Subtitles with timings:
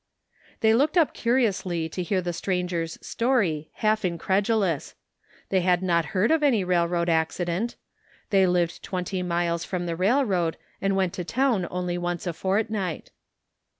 [0.61, 4.95] They looked up curiously to hear the stranger's story, half incredulous.
[5.49, 7.75] They had not heard of any railroad accident.
[8.31, 13.11] They lived twenty miles from the railroad and went to town only once a fortnight.